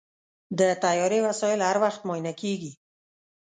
[0.59, 2.71] د طیارې وسایل هر وخت معاینه کېږي.